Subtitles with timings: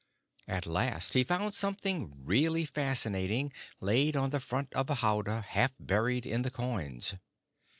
[0.47, 5.73] At last he found something really fascinating laid on the front of a howdah half
[5.79, 7.13] buried in the coins.